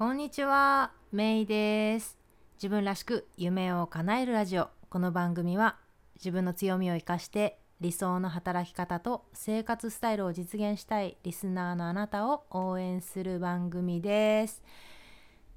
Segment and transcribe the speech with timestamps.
[0.00, 2.16] こんにちは、メイです。
[2.54, 4.70] 自分らしく夢を叶えるラジオ。
[4.88, 5.76] この番組は
[6.16, 14.62] 自分の強みを生かして理想の働き方と生活スタイルを実現したいリスナーのあなたを応援する番組です。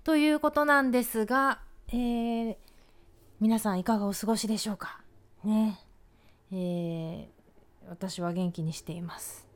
[0.03, 2.55] ということなんですが、えー
[3.39, 4.99] 皆さんいかがお過ごしでしょうか？
[5.45, 5.79] ね。
[6.51, 7.25] えー
[7.89, 9.47] 私は元気にしています。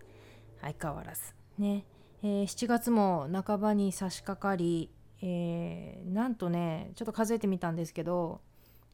[0.61, 1.33] 相変わらず。
[1.57, 1.83] ね。
[2.23, 4.91] えー7月も半ばに差し掛かり、
[5.21, 8.41] えーなんとねちょっと数えてみたんですけど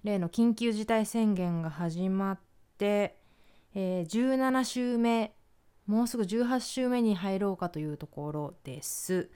[0.03, 2.39] 例の緊急事態宣言が始まっ
[2.77, 3.17] て、
[3.75, 5.33] えー17週目
[5.85, 9.29] もうすぐ18週目に入ろうかというところです。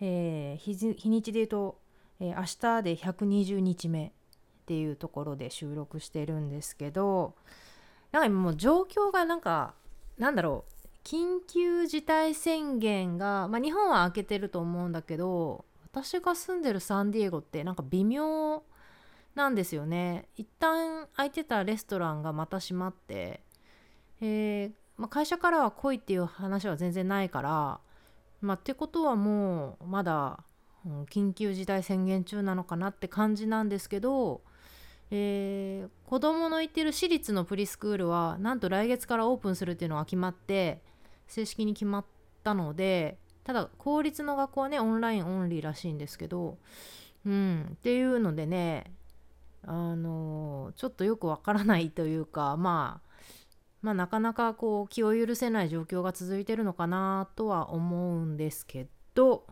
[0.00, 1.80] えー日にちで言うと、
[2.20, 4.10] えー明日で120日目っ
[4.66, 7.34] ていうところで収録してるんですけど
[8.12, 9.74] なんか今もう状況がなんか
[10.18, 10.72] なんだろう
[11.08, 18.62] 緊急事態宣言が、まあ、日本は開けてると思うんだけど私が住んでるサンディエゴってなんか微妙
[19.34, 20.28] なんですよね。
[20.36, 23.40] 一旦開いてたレストランがまた閉まって、
[24.20, 27.80] えーまあ、会社からは来いっていう話は全然ないから
[28.42, 30.44] まあってことはもうまだ、
[30.84, 34.42] うん緊急事態宣言中なのかなって感じなんですけど
[35.10, 40.82] えー子供の行ってる私立のプリスクールはなんと来月からオープンするっていうのが決まって
[41.28, 42.04] 正式に決まっ
[42.42, 46.58] たのでただ公立の学校はねオンラインオンリーらしいんですけど
[47.24, 48.92] うんっていうのでね
[49.66, 53.08] あのちょっとよくわからないというかまあ
[53.82, 59.46] まあなかなかこう気を許せない状況が続いてるのかなとは思うんですけど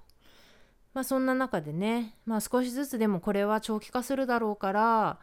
[0.95, 5.19] まあそんな中でねまあ少しずつでもこれは長期化するだろうから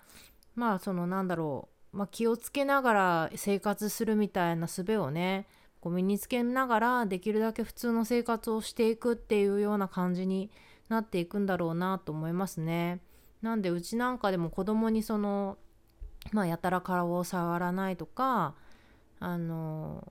[0.55, 5.47] まあそのなんだろう、まあ、気をつけながら生活するみたいな術をね
[5.83, 10.49] こう身につけながらできるだけ普通の生活をしていくっていうような感じに
[10.87, 13.01] なっていくんだろうなと思いますね。
[13.41, 15.57] なんでうちなんかでも子供にその
[16.31, 18.55] まあやたら顔を触らないとか
[19.19, 20.07] あの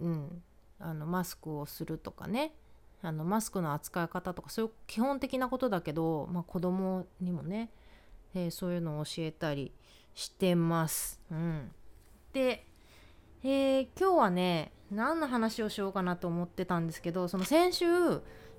[0.00, 0.42] うん
[0.80, 2.54] あのマスクをするとかね
[3.02, 7.68] あのマスクの扱い方とかそういう基本的なことだけど、まあ、子供にもね
[8.34, 9.72] えーそういうのを教えたり
[10.14, 11.20] してます。
[11.30, 11.70] うん、
[12.32, 12.66] で、
[13.44, 17.86] えー今日はね何の話をしようかなと思ってたんですけどその先週、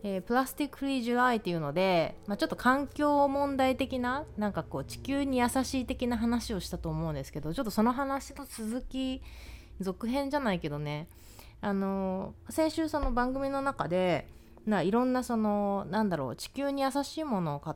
[0.04, 9.22] えープラスティック・フリー・ジュライっていうので、まあ、ちょっと環境問題的ななんかこう地球に優しい的な話をしたと思うんですけどちょっとその話の続き
[9.80, 11.08] 続編じゃないけどね。
[11.62, 14.28] あのー先週その番組の中で
[14.66, 17.76] ないろんなそのなんだろう地球に優しいものを買っ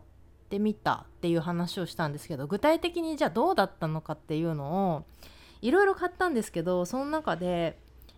[0.50, 5.06] てみたっていう話をしたんですけど具体的にじゃあどうだったのかっていうのを
[5.62, 7.78] いろいろ買ったんですけどその中で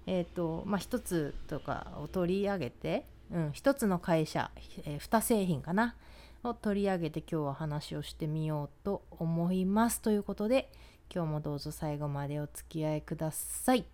[0.10, 4.50] えっ、とまあ一つとかを取り上げて、うん、一つの会社、
[4.86, 5.96] えー、2製品かな
[6.44, 10.02] を取り上げて今日は話をしてみようと思います。
[10.02, 10.72] ということで
[11.14, 13.86] 今日もどうぞ最後までお付き合いください。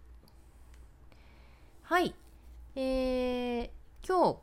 [1.84, 2.16] はい。
[2.76, 3.70] えー、
[4.08, 4.38] 今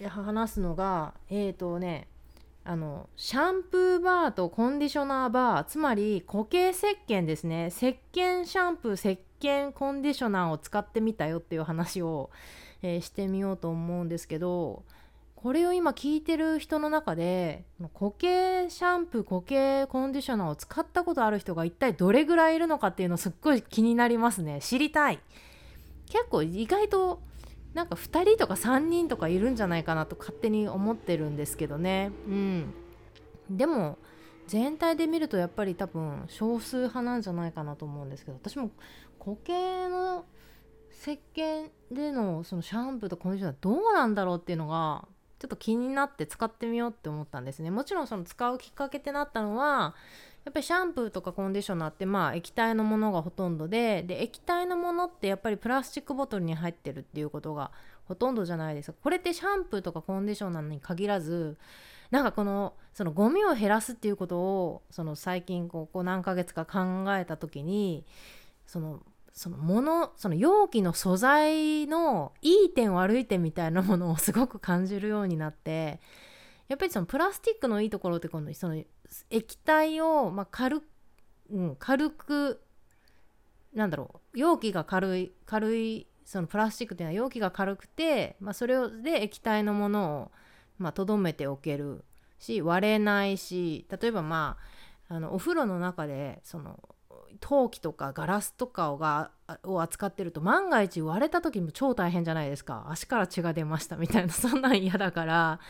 [0.00, 2.08] 日話すのがえっ、とね
[2.64, 7.68] あのシャンプーバーとコンディショナーバーつまり固形石鹸ですね。
[7.68, 12.30] 石鹸シャンプー石鹸コンディショナーを使ってみたよっていう話を、
[12.82, 14.84] えーしてみようと思うんですけど
[15.40, 17.64] これを今聞いてる人の中で
[17.94, 24.58] 固形シャンプー固形コンディショナーを使ったことある人が一体どれぐらいいるのかっていうのすっごい気になりますね。
[24.60, 25.20] 知りたい。
[26.06, 27.20] 結構意外と
[27.74, 32.10] なんか2人とか3人とかいるんじゃないかなと勝手に思ってるんですけどね。
[32.26, 32.74] うん。
[33.50, 33.98] でも
[34.46, 38.70] 全体で見るとやっぱり多分少数派なんじゃないかなと思うんですけど私も
[39.18, 40.24] 固形の
[40.90, 45.06] 石鹸でのそのシャンプーとコンディショナーどうなんだろうっていうのが
[45.38, 47.70] ちょっと気になって使ってみようって思ったんですね。
[47.70, 49.94] もちろんその使うきっかけってなったのは
[50.48, 57.70] やっぱりシャンプーとかコンディショナーってまあ液体のものがほとんどでで液体のものってやっぱりプラスチックボトルに入ってるっていうことが
[58.06, 58.98] ほとんどじゃないですか。
[59.02, 61.58] これってシャンプーとかコンディショナーに限らず
[62.10, 68.06] なんかこのそのゴミを減らすっていうことをその最近ここ何ヶ月か考えた時に
[68.66, 69.02] その
[69.34, 76.00] そのものその容器の素材のいい点悪い点みたいなものをすごく感じるようになって
[76.68, 78.82] やっぱりそのプラスチックのいいところってこのその
[79.30, 80.82] 液体をまあ軽,、
[81.50, 82.60] うん、軽く
[83.74, 90.30] なんだろう容器が軽い軽いそのプラスチックっていうのは容器が軽くて、まあ、それで液体のものを
[90.78, 92.04] まあ留めておける
[92.38, 94.58] し割れないし例えばま
[95.08, 96.78] ああのお風呂の中でその
[97.40, 99.30] 陶器とかガラスとかをが
[99.64, 102.86] を扱ってると万が一割れた時も超大変じゃないですか。
[102.90, 105.60] 足から血が出ましたみたいなそんなん嫌だから。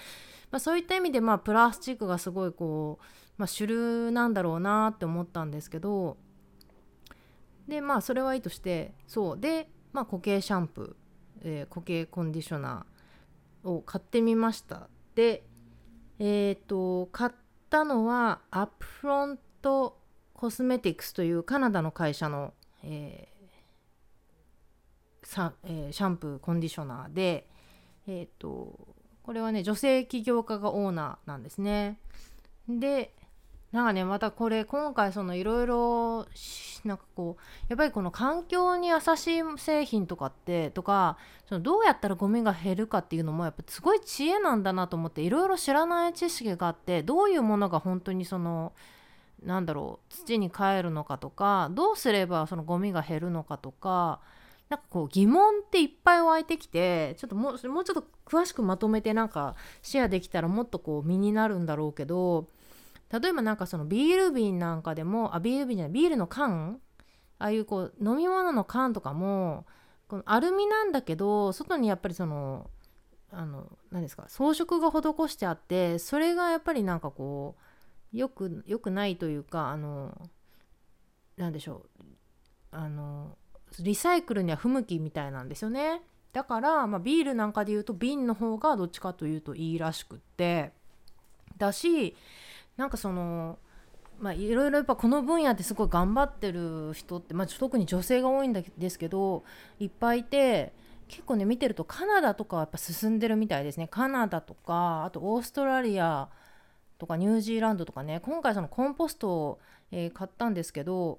[0.50, 3.04] まあ、そういった意味でまあプラスチックがすごいこう、
[3.36, 6.16] まあ、主流なんだろうなって思ったんですけど
[7.66, 9.40] でまあそれはいいとしてそう。
[9.40, 14.88] で、まあ、固形シャンプー、えー、固形コンディショナーを買ってみました。
[15.14, 15.44] で
[16.18, 17.32] えっ、ー、と買っ
[17.68, 19.98] たのはアップフロント
[20.32, 23.38] コスメティクスというカナダの会社の、えー
[25.24, 27.50] さえー、シャンプーコンディショナーで
[28.06, 28.87] えっ、ー、と
[29.28, 31.98] これはね女性起業家がオーナーなんですね。
[32.66, 33.12] で
[33.72, 36.26] なんかねまたこれ今回そのいろいろ
[36.86, 48.72] なんかこうやっぱりこの環境に優しい製品とかってとかそのどうやったらゴミが減るかっていうのもやっぱすごい知恵なんだなと思っていろいろ知らない知識があってどういうものが本当にその
[49.42, 54.20] なんだろう土に帰るのかとかどうすればそのゴミが減るのかとか
[54.68, 62.48] なんかこう疑問っていっぱい湧いてきてちょっともうもうちょっと詳しくまとめてなんかシェアできたらもっとこう身になるんだろうけど
[63.10, 66.80] 例えばなんかそのビール瓶なんかでもあビール瓶じゃないビールの缶？
[67.38, 69.64] ああいうこう飲み物の缶とかも
[70.08, 72.68] このアルミなんだけど外にやっぱりその
[73.30, 77.56] あの何ですか装飾が施してあってそれがやっぱりなんかこ
[78.12, 80.28] うよくよくないというかあの
[81.36, 82.04] 何でしょう
[82.72, 83.37] あの
[83.80, 86.02] リサイクルには不向きみたいなんですよね。
[86.32, 90.72] だから、まあ、ビールなんかで言うと瓶の方がどっちかというといいらしくって。
[91.56, 92.16] だし
[92.76, 93.58] なんかその
[94.20, 99.44] まあいろいろやっぱこの分野ってすごい頑張ってる人って、まあ、特に女性が多いんですけど
[99.78, 100.72] いっぱいいて
[101.08, 103.88] 結構ね見てるとカナダとかはやっぱ進んでるみたいですね。
[103.88, 106.28] カナダとかあとオーストラリア
[106.98, 108.20] とかニュージーランドとかね。
[108.20, 109.60] 今回そのコンポストを、
[109.90, 111.18] えー、買ったんですけど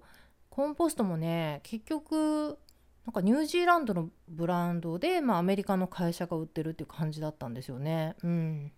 [0.59, 2.57] コンポストもね結局
[3.05, 8.17] なんかニュージーランドのブランドで、まあ、アメリカの会社が売ってるっていう感じだったんですよね。
[8.23, 8.73] うん。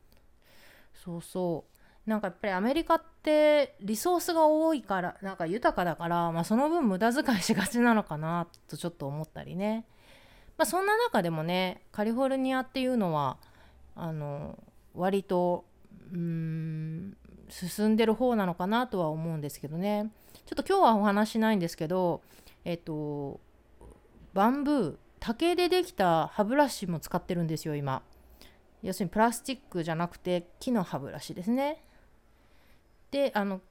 [0.94, 1.66] そうそ
[2.06, 2.08] う。
[2.08, 9.88] なんかやっぱりアメリカってリソースが多いからなんか豊かだから、まあ、その分無駄遣いしがちなのかなとちょっと思ったりね、
[10.60, 13.38] まあ、そんな中でもねカリフォルニアっていうのは
[13.96, 14.60] あの
[14.94, 15.66] 割と
[16.14, 17.18] うん
[17.50, 20.12] 進んでる方なのかなとは思うんですけどね。
[20.46, 22.22] ちょっと今日はお話しないんですけど
[22.66, 23.40] えっと
[24.34, 28.02] バンブー竹でできた歯ブラシも使ってるんですよ今。
[28.82, 31.84] 要するにプラスチックじゃなくて木の歯ブラシですね。
[33.12, 33.62] であの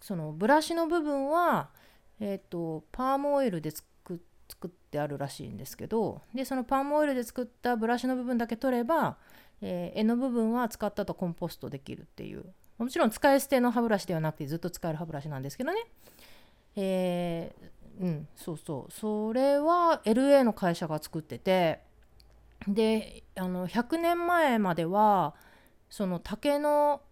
[0.00, 1.68] そのブラシの部分は、
[2.18, 9.18] えーと、パームオイルで作ってあるらしいんですけどでそのパームオイルで作ったブラシの部分だけ取れば、
[9.60, 12.46] えー、柄の部分は使ったとコンポストできるっていう。
[12.78, 15.78] もちろん使い捨ての歯ブラシではなくてずっと使える歯ブラシなんですけどね。
[16.76, 21.80] えー、うんそうそうそれは LA の会社が作ってて
[22.68, 25.34] であの100年前までは
[25.88, 27.02] その竹の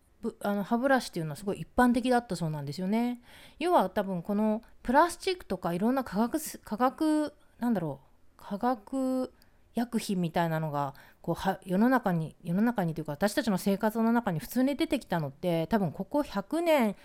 [0.43, 3.21] あの歯ブラシっていうのはすごい一般的だったそうなんですよね。
[3.61, 8.01] 要は多分このプラスチックとかいろんな化学化学なんだろ
[8.37, 9.33] う化学
[9.75, 16.97] 薬品みたいなのがこうは世の中に世の中にというか私たちの生活の中に普通に出てきたのって多分ここ100年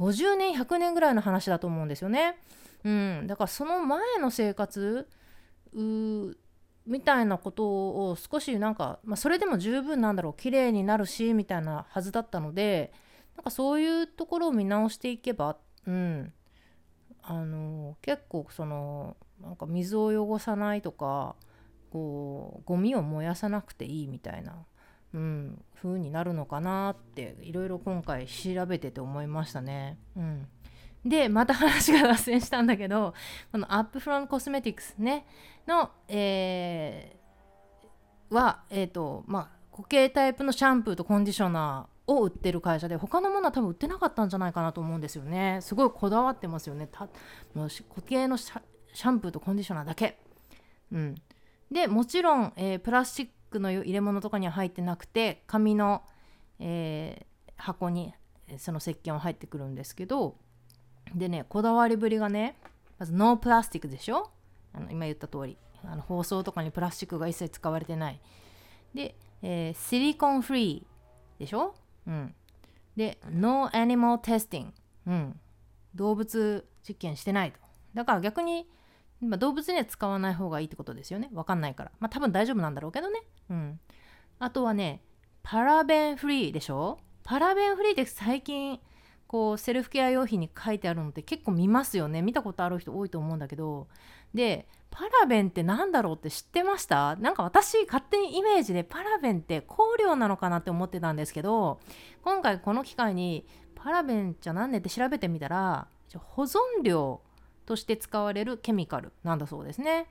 [0.00, 2.38] 50年100年ぐらいの話だと思うんですよね。
[2.84, 5.06] うん、だからその前の生活
[5.74, 10.34] みたいなことを少しなんか、まあ、それでも十分なんだろう。
[10.34, 12.92] 綺麗になるしみたいなはずだったので
[13.36, 16.32] なんかそういうところを見直していけば、うん、
[17.22, 21.36] あの結構そのなんか水を汚さないとか
[21.90, 24.64] こうゴミを燃やさなくていいみたいな、
[25.12, 29.98] うん、風になるのかなっていろいろ今回調べてて思いましたね。
[30.16, 30.48] うん。
[31.04, 33.14] でまた話が脱線したんだけど
[33.50, 35.26] このアップフロンコスメティクスね
[35.66, 45.60] の、えー、はえっ、ー、とまあ固形タイプのシャンプーとコンディショナーを売ってる会社で他のものは多分売ってなかったんじゃないかなと思うんですよね。
[45.62, 46.86] すごいこだわってますよね。
[46.90, 47.08] た
[47.54, 50.20] もう固形のシャンプーとコンディショナーだけ。
[50.92, 51.14] うん。
[51.70, 56.02] でもちろん、えー、プラスチックの入れ物とかには入ってなくて紙の、
[56.58, 58.14] えー、箱に
[58.58, 60.36] その石鹸は入ってくるんですけど
[61.14, 62.56] でねこだわりぶりがね
[62.98, 64.30] まずノープラスティックでしょ？
[64.72, 65.56] あの今言った通り。
[65.82, 68.20] あり包装とかにプラスチックが一切使われてない。
[68.94, 71.74] で、えー、シリコンフリーでしょ？
[72.06, 72.34] うん。
[72.96, 74.72] で No animal testing
[75.06, 75.40] うん。
[75.94, 77.58] 動物実験してないと。
[77.94, 78.68] だから逆に、
[79.20, 81.28] まあ、動物には使わない方がいいってことですよね。
[81.32, 81.92] わかんないから。
[82.00, 83.20] まあ多分大丈夫なんだろうけどね。
[83.50, 83.80] うん。
[84.38, 85.02] あとはね
[85.42, 86.98] パラベンフリーでしょ？
[87.22, 88.80] パラベンフリーって最近
[89.26, 92.22] こうセルフケア用品に書いてあるのって結構見ますよね。
[92.22, 93.88] 見たことある人多いと思うんだけど。
[94.34, 97.14] でパラベンって何だろうって知ってました？
[97.16, 101.78] なんか私勝手にイメージでパラベンって香料なのかなって思ってたんですけど
[102.22, 103.46] 今回この機会に
[103.76, 105.86] パラベンじゃ何ねって調べてみたら
[106.16, 107.20] 保存料
[107.66, 110.06] として使われるケミカルなんだそうですね。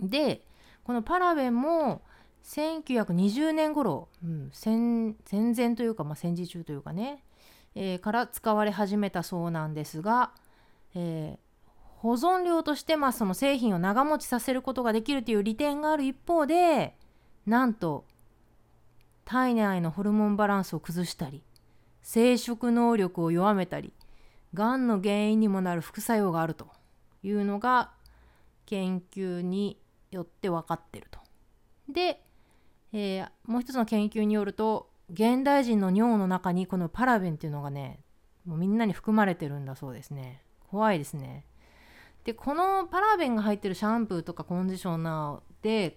[0.00, 0.42] で
[0.84, 2.02] このパラベンも
[2.44, 7.24] 1920年頃、うん、戦戦前というか、まあ、戦時中というかね、
[7.74, 10.30] えー、から使われ始めたそうなんですが、
[10.94, 16.94] えー、保存料として、まあ、その製品を長持ちさせることができるという利点がある一方で
[17.46, 18.04] なんと
[19.24, 21.42] 体内のホルモンバランスを崩したり
[22.02, 23.92] 生殖能力を弱めたり
[24.54, 26.68] がんの原因にもなる副作用があると
[27.22, 27.92] いうのが
[28.66, 29.78] 研究に
[30.10, 31.20] よって分かってると。
[31.88, 32.22] で、
[32.92, 38.00] えー、もう一つの研究によると現代人の尿の中にこのパラベンっていうのがね
[38.44, 41.44] もうみんなに含まれてるんだそうですね怖いですね
[42.24, 45.96] でこのパラベンが入ってるシャンプーとかコンディショナーで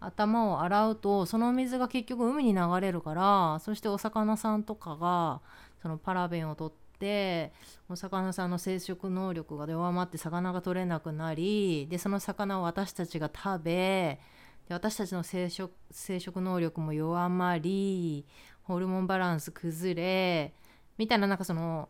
[0.00, 5.40] 頭を洗うとその水が結局海に流れるからそしてお魚さんとかが
[5.82, 6.87] そのパラベンを取って
[7.88, 14.20] お魚さんの生殖能力が弱まって魚が取れなくなりでその魚を私たちが食べ
[14.68, 18.26] で私たちの生殖生殖能力も弱まり
[18.62, 20.54] ホルモンバランス崩れ
[20.98, 21.88] みたいななんかその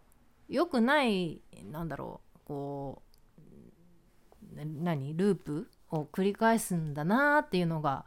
[0.49, 8.05] 良くないなんだろうこう何ループを繰り返すんだなっていうのが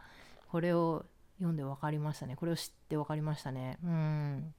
[0.50, 1.06] これを
[1.38, 2.36] 読んで分かりましたね。
[2.36, 3.80] これを知って分かりましたね。
[3.84, 4.54] うん。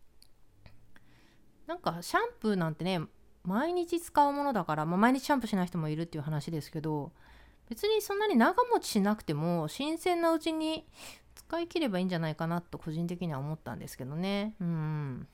[1.72, 3.00] なんかシャンプーなんてね
[3.44, 7.12] 毎日使うものだから、まあ、毎日シャンプーしない人もいるっていう話ですけど
[7.70, 10.86] 別にそんなに長持ちしなくても新鮮なうちに
[11.34, 14.54] 使い切ればいいんじゃないかなと個人的には思ったんですけどね。
[14.60, 15.26] うん。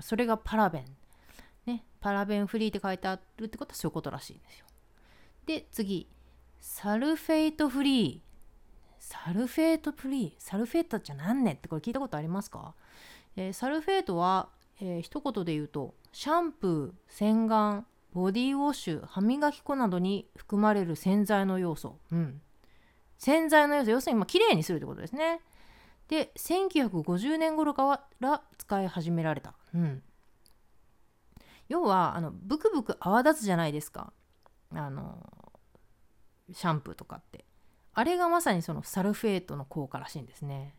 [0.00, 0.84] それがパラベン。
[1.66, 1.84] ね。
[2.00, 4.66] パラベンフリーって書いてあるってことはそういうことらしいんですよ。
[5.46, 6.08] で次。
[6.60, 10.28] sulfate free。sulfate free？
[10.28, 12.74] sulfate じゃなんねってこれ聞いたことありますか、
[13.34, 14.48] えー、 sulfate は、
[14.80, 22.40] えー、一言で言うとシャンプー洗顔ボディウォッシュ歯磨き粉などに含まれる洗剤の要素、うん、
[23.18, 25.40] 洗剤の要素要するにまあ綺麗にするってことですね。
[26.08, 30.02] で1950年頃から使い始められた、うん、
[31.68, 34.12] 要はあのブクブク泡立つじゃないですか。
[34.74, 35.26] あの
[36.52, 37.46] シャンプーとかって。
[37.94, 40.74] あれがまさにそのサルフェートの効果らしいんですね。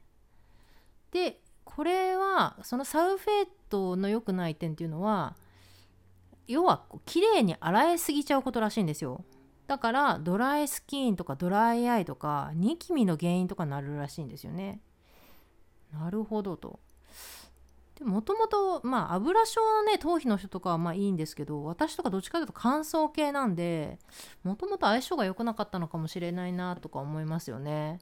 [1.11, 5.35] でこれはそのサルフェートの良くない点っていうのは
[6.47, 9.23] 要は綺麗に洗いすぎちゃうことらしいんですよ。
[9.67, 14.81] だからドライスキンとかドライアイとかニキビの原因とかになるらしいんですよね。
[15.91, 16.79] なるほどと。
[18.01, 23.99] もともとまあ油症のね頭皮の人とかはまあいいんですけど私とかどっちかというと乾燥系なんで
[24.43, 27.99] もともと相性が良くなかったのかもしれないなとか思いますよね。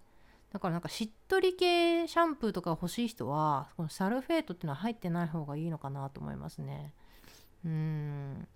[0.51, 6.93] だからなんかしっとり系シャンプーとか欲しい人はこのサルフェートっていうのは入ってない方がいいのかなと思いますね
[7.65, 8.47] うん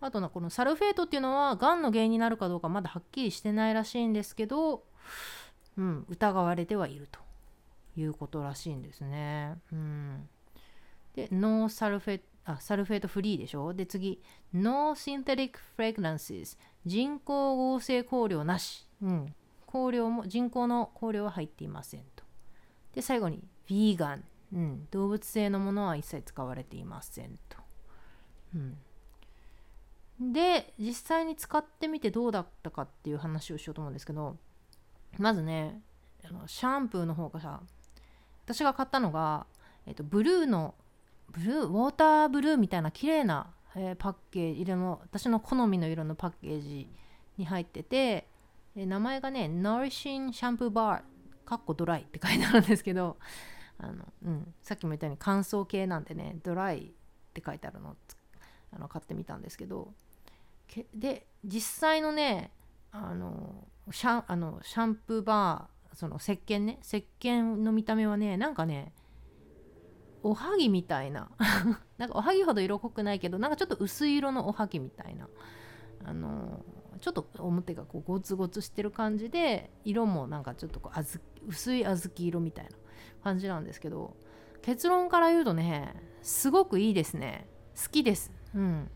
[0.00, 4.84] あとなこのサルフェートっていうのはがんの原因になるかどうかまだはっきりしてないらしいんですけど、
[5.76, 7.20] うん、疑われてはいると
[7.96, 9.58] いうことらしいんですね。
[9.72, 10.28] うん
[11.14, 13.74] で、 no sulfa あ sulfate free でしょ？
[13.74, 14.22] で、次、
[14.54, 18.86] no synthetic fragrances 人工合成香料なし。
[19.02, 19.34] うん。
[19.72, 22.24] 香料も、人工の香料は入っていませんと。
[22.94, 24.24] で、最後に、ヴィーガン。
[24.52, 24.88] うん。
[24.90, 27.58] 動物性のものは一切使われていませんと。
[28.54, 30.32] うん。
[30.32, 34.36] で、実際に使ってみてどうだったかっていう話をしようと思うんですけど、
[35.18, 35.80] まずね、
[36.28, 37.60] あのシャンプーの方がさ、
[38.44, 39.46] 私が買ったのが、
[39.86, 40.74] えっと、ブルーの
[41.30, 41.66] ブルー？
[41.68, 43.46] ウォーターブルーみたいな綺麗な、
[43.76, 46.88] えー、パッケージ色の私の好みの色のパッケージ
[47.38, 48.26] に入ってて、
[48.76, 51.02] え、名前がね Nourishing Shampoo Bar
[51.44, 53.16] かっこドライって書いてあるんですけど
[53.78, 56.82] あの、うん、さっきも言ったように乾燥系なんでねドライっ
[57.32, 57.96] て書いてあるの
[58.72, 59.92] あの買ってみたんですけど
[60.94, 62.52] で実際のね
[62.92, 68.92] あのシャあのシャンプーバーその石鹸ね石鹸の見た目はねなんかね
[70.22, 71.30] おはぎみたいな。
[71.96, 75.28] なんかおはぎほど色濃くないけどなんかちょっと薄い色のおはぎみたいな。
[76.04, 76.64] あの
[77.00, 82.70] ちょっと表がこうゴツゴツしてる感じで色もなんかちょっとこうあず薄い小豆色みたいな
[83.22, 84.16] 感じなんですけど
[84.62, 87.46] 結論から言うとねすごくいいですね。
[87.82, 88.30] 好きです。
[88.54, 88.90] うん。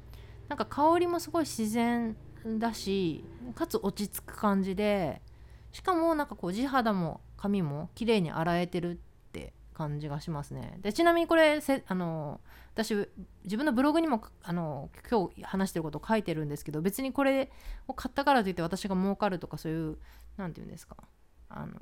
[0.48, 2.16] なんか香りもすごい自然
[2.58, 3.24] だし
[3.54, 5.22] かつ落ち着く感じで
[5.72, 9.13] しかもなんかこう地肌も髪も綺麗に洗えてるって
[9.74, 10.78] 感じがしますね。
[10.80, 12.40] でちなみにこれせあの
[12.74, 12.94] 私
[13.44, 17.50] 自分のブログにもあの今日話してることを書いてるんですけど別にこれ
[17.86, 19.98] を買ったからといって私が儲かるとかそういう
[20.36, 20.96] 何て言うんですか
[21.48, 21.74] あの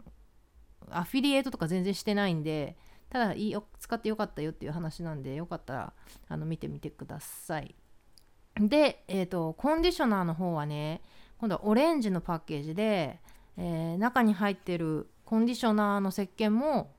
[0.91, 2.77] アフィリエイトとか全然してないんで
[3.11, 5.93] ただいいよ使ってよかったよっていう話なんでよかったら
[6.29, 7.75] あの見てみてください。
[8.57, 11.01] で、えーと、コンディショナーの方はね
[11.39, 13.21] 今度はオレンジのパッケージで、
[13.57, 16.95] えー、中に入ってるコンディショナーの石鹸も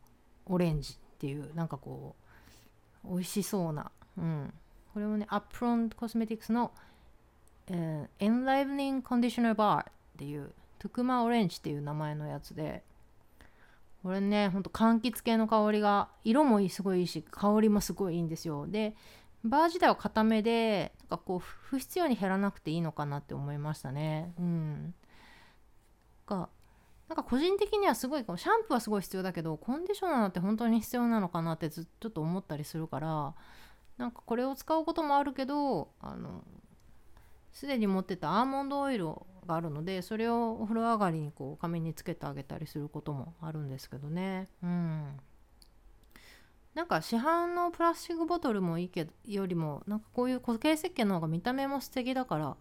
[0.45, 2.15] オレンジっていうなんかこ
[3.05, 4.53] う美味しそうな、うん、
[4.93, 6.71] これもねアップロンコスメティクスの、
[7.67, 12.83] えー、エンライブニングコンディショナーバーっていうトゥクマオレンジっていう名前のやつで
[14.03, 18.67] これねほんと柑橘系の香りが色もすごいいいし香りもすごいいいんですよ。
[18.67, 18.95] で
[19.45, 24.33] バー自体は固めでなんかこう不必要に減らなくていいのかなって思いましたね。
[24.37, 24.93] うん
[26.25, 26.49] か
[27.13, 33.35] なんか個人的にはすごいシャンプーはすごい必要だけどコンディショナーって本当に必要なのかなってずっとと思ったりするから
[33.99, 36.43] なんかこれを使うこともあるけどあの
[37.51, 39.09] すでに持ってたアーモンドオイル
[39.45, 44.47] があるのでそれをお風呂上がりにこう髪につけてあげたりすることもあるんですけどね。
[44.63, 45.19] うん。
[46.73, 52.57] なんか市販のプラスチックボトルもいいけどよりもなんかこういう固形石鹸の方が見た目も素敵だから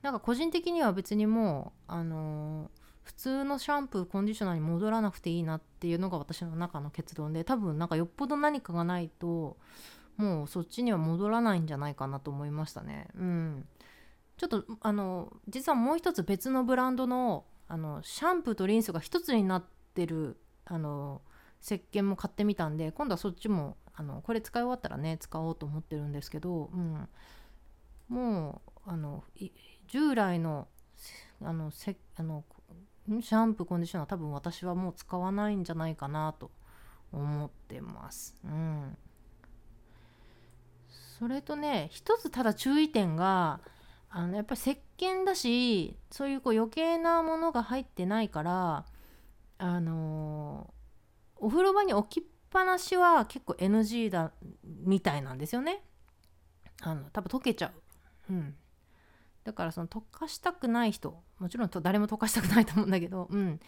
[0.00, 9.56] なんか個人的には別にもうあのー、普通のシャンプーコンディショナーに戻らなくていいなっていうのが私の中の結論で多分なんかよっぽど何かがないと
[10.16, 13.08] もうそっちには戻らないんじゃないかなと思いましたね。
[13.18, 13.66] うん。
[14.36, 19.64] ちょっとあの実はもう一つ別のブランドのあのシャンプーとリンスが一つになっ
[19.94, 21.20] てるあの
[21.62, 27.08] 石鹸も買ってみたんで今度はそっちもあのこれ使い終わったらね使おうと思ってるんですけど、うん、
[28.08, 29.24] もうあの
[29.88, 30.68] 従来の
[31.42, 32.44] あのせあの
[33.20, 36.50] シャンプーコンディショナー多分私はもう使わないんじゃないかなと
[37.12, 38.36] 思ってます。
[38.44, 38.96] うん、
[41.18, 43.60] それとね一つただ注意点が
[44.08, 48.84] あのやっぱり石鹸だしそういうこう余計なものが入ってないから
[49.58, 54.32] あのー、お風呂場に置きっぱなしは結構 NG だ
[54.64, 55.82] みたいなんですよね。
[56.82, 57.72] あの多分溶けちゃ
[58.28, 58.32] う。
[58.32, 58.54] うん。
[59.44, 63.60] だからその溶かしたくない人もちろんと誰も溶かしたくないと思うんだけど、うん、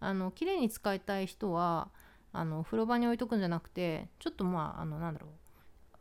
[0.00, 1.88] あの綺麗に使いたい人は
[2.32, 5.30] あの風呂場に置いとくんじゃなくてちょっとまああのなんだろう。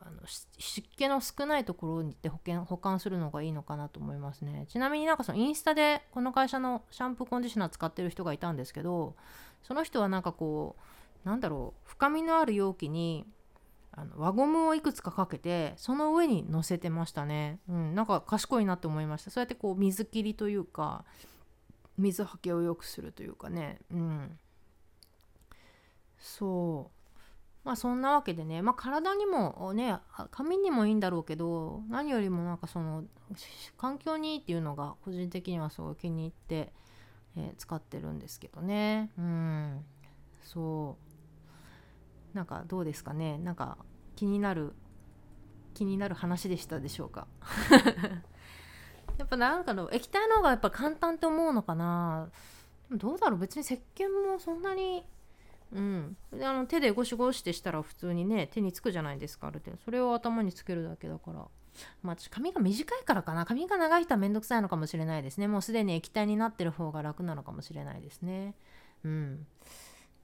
[0.06, 4.66] あの湿気の少ないところに行って保険保管するのがいいのかなと思いますね。
[4.68, 9.16] ちなみになんかそのインスタでこの会社のシャンプーコンディショナー使ってる人がいたんですけど
[9.62, 10.76] その人はなんかこ
[11.26, 13.26] うなんだろう深みのある容器に
[13.96, 17.60] あの輪ゴムをいくつかかけてその上に乗せてましたね。
[17.70, 19.32] うんなんか賢いなって思いました。
[19.32, 21.06] そうやってこう水切りというか
[21.98, 23.80] 水はけを良くするというかね。
[23.92, 24.40] うん。
[26.18, 27.04] そう。
[27.64, 29.98] まあそんなわけでね、まあ、体にもね
[30.32, 33.06] 髪にもいいんだろうけど何よりもなんかその
[33.78, 36.74] 環境にいいっていうのが個人的にはすごい気に入って、
[37.38, 39.12] えー、使ってるんですけどね。
[39.18, 39.86] うん。
[40.42, 41.13] そう。
[42.34, 43.38] なんかどうですかね？
[43.38, 43.78] なんか
[44.16, 44.74] 気になる
[45.74, 47.28] 気になる話でしたでしょうか？
[49.18, 52.30] やっぱなんかの液体の方がやっぱ簡単って思うのかな？
[52.92, 53.40] どうだろう？
[53.40, 55.06] 別に石鹸もそんなに
[55.72, 59.78] うん、であの手でゴシゴシってしたら普通にね手につくじゃないですかある程度。
[59.84, 61.48] それを頭につけるだけだから。
[62.04, 63.46] まあ髪が短いからかな。
[63.46, 65.48] 髪が長い人はめんどくさいのかもしれないですね。
[65.48, 68.54] もうすでに液体になってる方が楽なのかもしれないですね。
[69.04, 69.48] うん。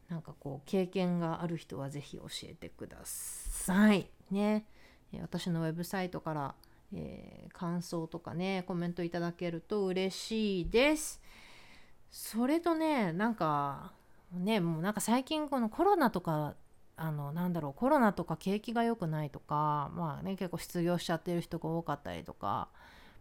[0.09, 4.09] なんかこう経験がある人は是非教えてください。
[4.31, 4.65] ね。
[5.21, 6.55] 私のウェブサイトから、
[6.93, 11.21] えー、感想とかねコメントいただけると嬉しいです。
[12.11, 13.93] それとねなんか
[14.33, 16.55] ねもうなんか最近このコロナとか
[16.97, 22.69] あのなんだろうコロナとか景気が良くないとかまあね結構失業しちゃってる人が多かったりとか。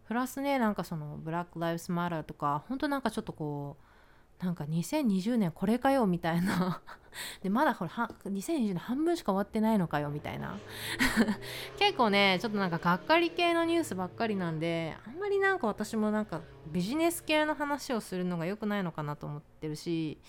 [0.07, 3.88] プラスねなんかそのブラック・ライブスマターとか本当なんかちょっとこう
[4.39, 6.81] なんか2020年これかよみたいな。
[7.43, 10.57] でまだこれ2020年半分しか終わってないのかよみたいな。
[11.77, 20.21] 結構ねちょっとなんかがっかり系のニュースばっかりなんであんまりなんか私もなんかビジネス系の話をするのが良くないのかなと思ってるし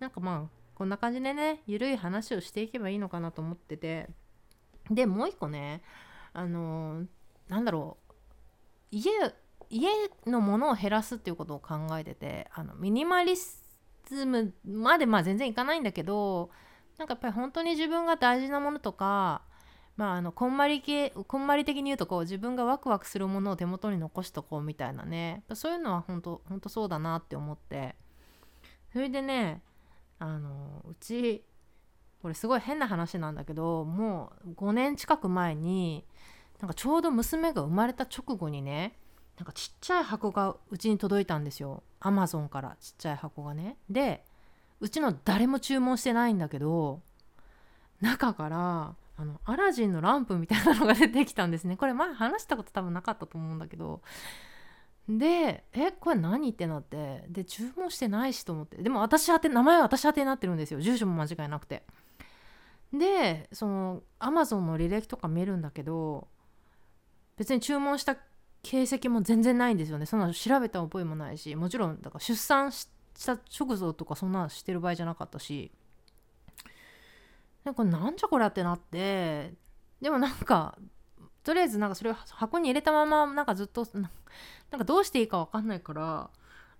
[0.00, 4.08] なんかまあこんな感じでねゆるい話をしていけばいいのかなと思ってて。
[4.90, 5.80] でもう一個ね
[6.34, 7.06] あのー、
[7.48, 8.04] なんだろう。
[8.90, 9.10] 家
[9.70, 9.88] 家
[10.26, 16.50] のものを減らすっていうことを考えててあのミニマリズムまでまあ全然いかないんだけど
[16.98, 19.42] なんかやっぱり本当に自分が大事なものとか
[19.96, 25.44] まああのこんまり系こんまり的に言うとこう自分がワクワクするものを手元に残しとこうみたいなね。
[25.54, 27.94] そういうのは本当本当そうだなって思って。
[28.92, 29.62] それでね
[30.18, 31.44] あのうち
[32.22, 36.04] これすごい変な話なんだけどもう5年近く前に
[36.60, 38.96] なんかちょうど娘が生まれた直後にね
[39.36, 41.82] なんかちっちゃい箱がうちに届いたんですよ。
[42.00, 43.76] アマゾンからちっちゃい箱がね。
[43.90, 44.24] で
[44.80, 47.00] うちの誰も注文してないんだけど
[48.00, 51.76] 中からあのアラジンのランプみたいなのが出てきたんですね。
[51.76, 54.02] これ前話したこと多分なかったと思うんだけど。
[55.08, 58.76] でえこれ何ってなってで注文してないしと思って。
[58.76, 60.80] でも私宛て名前は私宛てになってるんですよ。
[60.80, 61.82] 住所も間違いなくて。
[62.92, 66.28] でそのアマゾンの履歴とか見るんだけど
[67.36, 68.16] 別に注文した
[68.64, 70.06] 形跡も全然ないんですよね。
[70.06, 72.88] そんな調べた覚えもないしもちろんだから出産し
[73.24, 75.70] た直後とかそんなのしてる場合じゃなかったし。
[77.64, 79.54] なんかなんじゃこれってなって
[80.00, 80.76] でもなんか
[81.42, 86.30] とりあえずなんかそれを箱に入れたままなんかずっとなんかどうしていいか分かんないから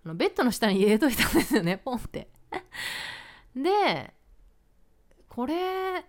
[0.05, 2.29] あのベッドの下に入れといたんですよね ポンって。
[3.57, 4.13] で
[5.29, 6.05] これ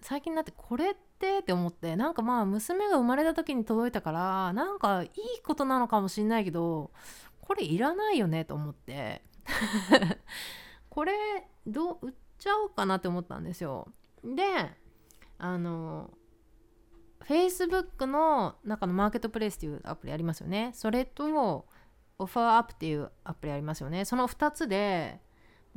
[0.00, 1.00] 最近になってこれって
[1.40, 5.10] って思ってなんかまあ娘が生まれた時に届いたからなんかいい
[5.42, 6.90] ことなのかもしんないけど
[7.40, 9.22] これいらないよねと思って。
[10.88, 11.12] これ
[11.66, 13.88] どう売っちゃおうかなって思ったんですよ。
[14.22, 14.42] で
[15.38, 16.10] あの
[17.24, 20.70] Facebook の中のマーケットプレイスっていうアプリありますよね。
[20.74, 21.24] それと
[22.18, 24.04] オファーアップっていうアプリありますよね。
[24.04, 25.20] その2つで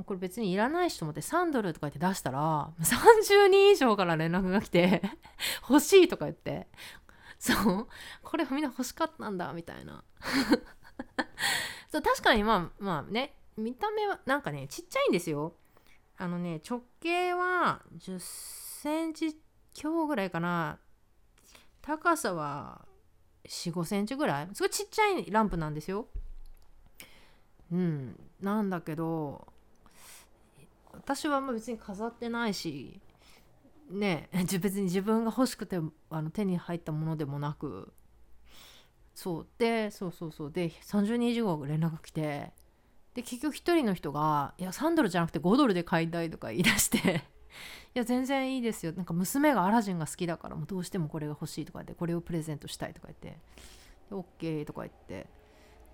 [0.03, 5.01] これ別にいらないしと思って3ドルとか言って出したら30人以上から連絡が来て
[5.69, 6.67] 欲しいとか言って。
[7.39, 7.87] そう。
[8.23, 10.03] これみんな欲しかったんだみたいな。
[11.89, 15.55] そう確かにまあまあね見た目はなんかねちっちゃいんですよ。
[16.17, 19.39] あのね直径は10センチ
[19.73, 20.79] 強ぐらいかな。
[21.81, 22.85] 高さは
[23.45, 24.49] 4 5センチぐらい。
[24.53, 26.07] すごいちっちゃいランプなんですよ。
[27.71, 28.19] うん。
[28.41, 29.47] なんだけど
[31.05, 32.99] 私は別に飾ってないし
[33.91, 34.27] ね
[34.59, 37.93] 別に自分が欲しくてあの手に入ったものでもなく。
[39.13, 39.47] そう。
[39.59, 40.51] でそうそうそう。
[40.51, 42.51] で30人以上連絡来て
[43.13, 46.97] で結局1人の人が「いや3ドルじゃなくて5ドルで買いたい」とか言い出して
[47.93, 48.91] いや全然いいですよ。
[48.93, 53.37] なんか娘がアラジンが好きだからもうどうしてもこれが欲しいとか言ってこれをプレゼントしたいとか言って
[54.09, 55.27] OK とか言って。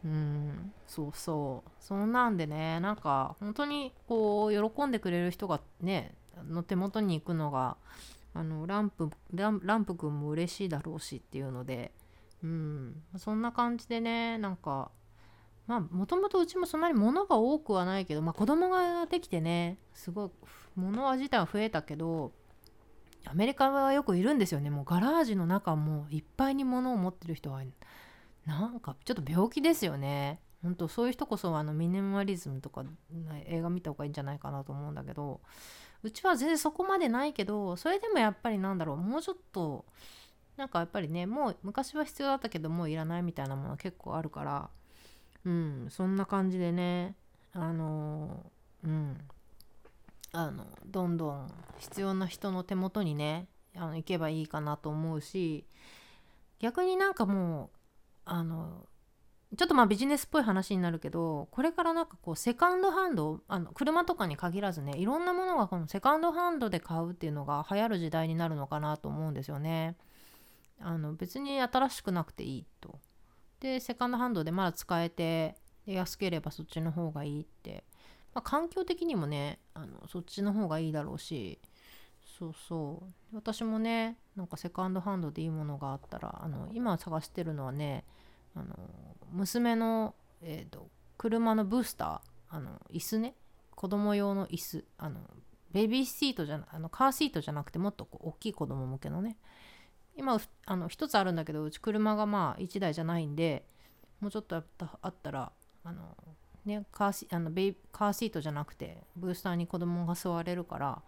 [0.04, 0.74] うん。
[0.88, 1.70] そうそう。
[1.80, 6.14] そんなんでねなんか本当にこう喜んでくれる人がね
[6.50, 7.78] の手元に行くのが
[8.34, 11.92] あのランプランランプ君も嬉しいだろうしっていうので
[12.44, 13.02] うん。
[13.18, 14.92] そんな感じでねなんか
[15.68, 20.30] まあもともとうちもそんなに物が多くはないけど、まあ、子供ができてねすごい
[20.76, 22.32] 物自体は増えたけど
[23.26, 24.70] アメリカはよくいるんですよね。
[24.70, 27.62] もうガラージの中もいっぱいに物を持ってる人は
[28.46, 30.40] なんかちょっと病気ですよね。
[30.64, 32.84] 本当そういう人こそあのミニマリズムとか
[33.46, 35.42] 映画見た方がいいんじゃないかなと思うんだけど
[36.04, 39.86] うちは全然そこまでないけどそれでもやっぱりなんだろうもうちょっと
[40.58, 44.70] なんかやっぱりねもう昔は必要だったけどもういらないみたいなもの結構あるから
[45.46, 47.16] うんそんな感じでね
[47.54, 48.46] あの
[48.84, 49.18] うん
[50.34, 55.66] あのどんどん必要な人の手元にねあの行けばいいかなと思うし
[56.60, 57.81] 逆になんかもう
[58.32, 58.88] あの
[59.58, 69.98] ちょっとまあビジネスっぽい話になるけどこれからなんかこうセカンドハンドあの車とかに限らずねいろんなものがこのセカンドハンドで買うっていうのが流行る時代になるのかなと思うんですよね。
[70.80, 73.00] あの別に新しくなくていいと。
[73.60, 77.84] でセカンドハンドでまだ使えて安ければそっちの方がいいって、
[78.34, 81.60] まあ、環境的にもねあのそっちの方がいいだろうし
[82.42, 83.36] そうそう。
[83.36, 88.04] 私もねなんかセカンドハンドでいいものがあったらあの今探してるのはね
[88.56, 88.76] あの
[89.32, 93.36] 娘の、えーと、車のブースターあの椅子ね。
[93.76, 94.86] 子供用の椅子。
[94.98, 95.20] あの
[95.72, 99.38] ベビーシートじゃあのカーシートじゃなくてもっとこう大きい子供向けのね。
[100.16, 103.68] 今あの1つあるんだけどうち車がまあ1台じゃないんで
[104.20, 105.52] もうちょっとあったら
[105.84, 106.18] あの
[106.66, 111.02] ね、カーシあのベイカーシートじゃなくてブースターに子供が座れるから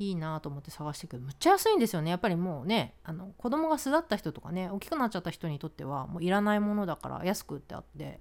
[0.00, 2.10] いいなと思って探してくるむっちゃ安いんですよね。
[2.10, 8.18] やっぱりもうねあの子供が巣立った人とかね大きくなっちゃった人にとってはもういらないものだから安くってあって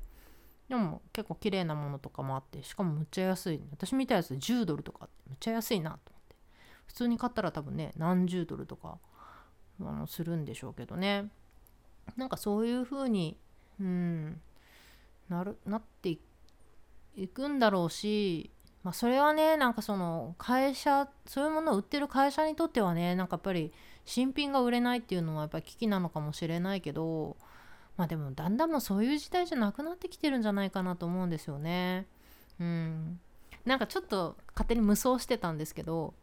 [0.70, 3.62] でも結構綺麗なものとかもあってしかもむっちゃ安い。
[3.72, 6.36] 私見たやつ10ドルとかってむっちゃ安いなと思って。
[6.86, 9.00] 普通に買ったら多分ね何十ドルとか
[9.82, 11.32] あのするんでしょうけどね。
[12.16, 13.38] なんかそういう風に
[13.80, 14.40] うん
[15.30, 16.22] なるなっていく
[17.16, 18.52] 行くんだろうし、
[18.84, 23.72] まあ、それはねなんかその会社そういうものを売ってる会社にとってはねなんかやっぱり
[24.06, 27.38] 新品が売れないっていうのはやっぱり危機なのかもしれないけど
[27.98, 32.08] まあでもだんだんもうそういう時代じゃなくなってきてるんじゃないかなと思うんですよね。
[32.60, 33.20] うん、
[33.66, 36.14] なんかちょっと勝手に無双してたんですけど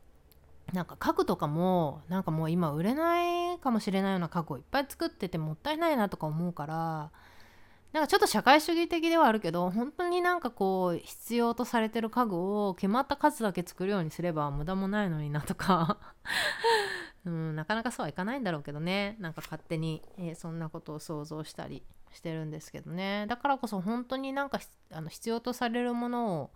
[0.73, 7.11] なんか家具とかもなんかもう今売れないかもしれないような家具をいっぱい作っててもったいないなとか思うから
[7.93, 15.99] なんかちょっと社会主義的ではあるけど本当になんかこう必要とされてる家具を決まった数だけ作るようにすれば無駄もないのになとか。
[17.25, 19.17] うん、なかなかそうはいかないんだろうけどね。
[19.21, 23.27] なんか勝手に、えー、そんなことを想像したりしてるんですけどね。
[23.29, 24.59] だからこそ本当になんか
[24.91, 26.51] あの必要とされるものを、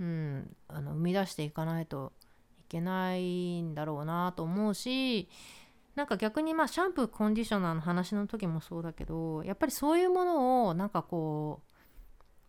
[0.00, 2.12] うん、あの生み出していかないと
[2.58, 5.28] いけないんだろうなと思うし
[5.98, 11.60] なんか逆にまあシャンプーコンディショナーの話の時もそうだけどやっぱりそういうものをなんかこ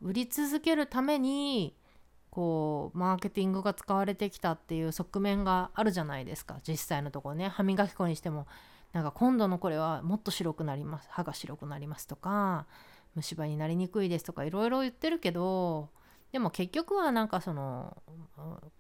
[0.04, 1.76] う売り続けるために
[2.30, 6.60] こうマーケティングが使われてきたっていう側面があるじゃないですか。
[6.62, 7.50] 実際のところね。
[7.50, 8.46] 歯磨き粉にしても
[8.94, 11.08] なんか今度のこれはもっと白くなります。
[11.10, 12.68] 歯が白くなりますとか
[13.16, 15.90] 虫歯になりにくいですとかいろいろ言ってるけど
[16.32, 17.98] でも結局はなんかその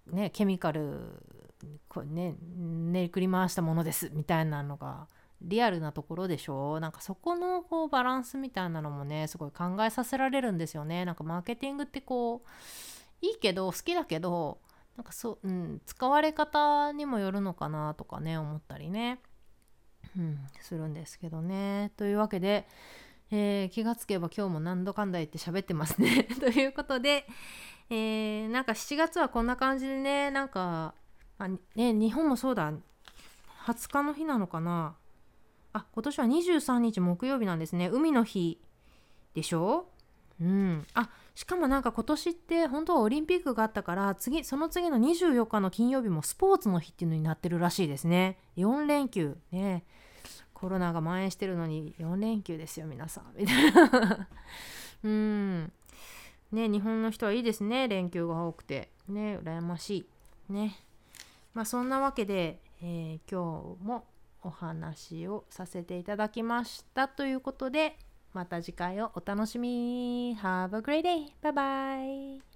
[0.07, 1.23] ねケミカル
[1.87, 5.07] こね練りくり回したものですみたいなのが
[5.41, 11.05] リアルなところでしょなんかそこのこうバランスみたいなのもねすごい考えさせられるんですよね。
[11.05, 14.59] なんかマーケティングってこういいけど好きだけど
[14.97, 19.19] なんかそう、うん、使われ方にもよるのかなとかね思ったりね、
[20.17, 21.91] うん、するんですけどね。
[21.95, 22.67] というわけで、
[23.31, 26.23] えー、気がつけば今日も何度かんだ言って喋ってますね。
[26.39, 27.27] ということで、
[27.89, 30.93] えー、なんか7月はこんな感じでねなんか
[31.37, 32.71] あね日本もそうだ。
[33.65, 34.95] 20日の日なのかな。
[35.73, 37.89] あ今年は23日木曜日なんですね。
[37.91, 38.59] 海の日
[39.35, 39.87] でしょ？
[40.41, 40.87] うん。
[40.93, 48.39] あしかもなんか今年って本当はオリンピックがあったから次その次の24日の金曜日もスポーツの日っていうのになってるらしいですね。
[48.57, 49.37] 4連休。
[49.51, 49.85] ね。
[50.59, 53.33] コロナが蔓延してるのに4連休ですよ皆さん。
[53.37, 54.27] みたいな。
[55.03, 55.71] うん。
[56.51, 58.91] ね日本の人はいいですね連休が多くて。
[59.07, 60.05] ね羨まし
[60.49, 60.53] い。
[60.53, 60.75] ね。
[61.53, 64.05] まあ、そんなわけで、えー、今日も
[64.43, 67.97] お話をさせていただきましたということで
[68.33, 70.37] また次回をお楽しみに。
[70.37, 71.33] Have a great day!
[71.41, 72.48] Bye bye!